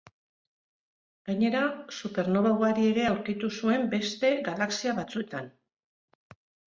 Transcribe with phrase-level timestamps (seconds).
[1.29, 1.59] Gainera,
[1.99, 5.51] supernoba ugari ere aurkitu zuen beste galaxia batzuetan.